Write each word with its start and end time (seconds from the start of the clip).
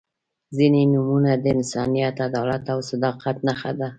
•ځینې 0.57 0.81
نومونه 0.93 1.31
د 1.37 1.45
انسانیت، 1.55 2.15
عدالت 2.27 2.63
او 2.73 2.79
صداقت 2.89 3.35
نښه 3.47 3.71
ده. 3.79 3.87